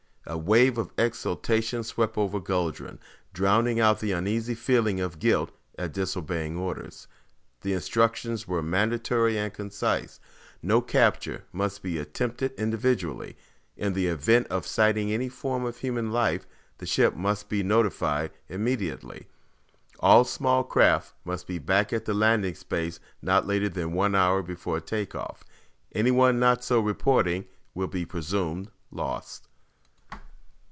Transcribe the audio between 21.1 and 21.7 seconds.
must be